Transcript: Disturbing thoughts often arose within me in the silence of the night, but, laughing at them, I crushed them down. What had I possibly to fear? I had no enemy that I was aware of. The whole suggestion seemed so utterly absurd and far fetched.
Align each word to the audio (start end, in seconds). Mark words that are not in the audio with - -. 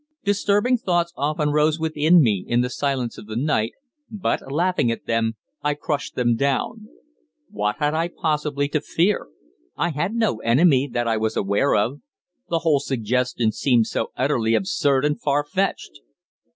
Disturbing 0.23 0.77
thoughts 0.79 1.13
often 1.15 1.49
arose 1.49 1.79
within 1.79 2.23
me 2.23 2.43
in 2.47 2.61
the 2.61 2.71
silence 2.71 3.19
of 3.19 3.27
the 3.27 3.35
night, 3.35 3.73
but, 4.09 4.41
laughing 4.51 4.89
at 4.91 5.05
them, 5.05 5.35
I 5.61 5.75
crushed 5.75 6.15
them 6.15 6.35
down. 6.35 6.87
What 7.51 7.75
had 7.77 7.93
I 7.93 8.07
possibly 8.07 8.67
to 8.69 8.81
fear? 8.81 9.27
I 9.77 9.91
had 9.91 10.15
no 10.15 10.37
enemy 10.39 10.89
that 10.91 11.07
I 11.07 11.17
was 11.17 11.37
aware 11.37 11.75
of. 11.75 12.01
The 12.49 12.59
whole 12.65 12.79
suggestion 12.79 13.51
seemed 13.51 13.85
so 13.85 14.11
utterly 14.17 14.55
absurd 14.55 15.05
and 15.05 15.21
far 15.21 15.45
fetched. 15.45 15.99